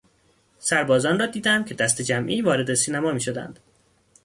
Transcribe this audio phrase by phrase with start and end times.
[0.59, 3.59] سربازان را دیدم که دسته جمعی وارد سینما میشدند.